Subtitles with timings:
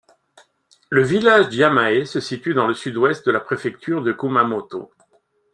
[0.89, 4.89] Le village d'Yamae se situe dans le sud-ouest de la préfecture de Kumamoto.